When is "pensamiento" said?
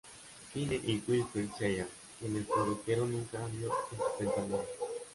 4.17-4.67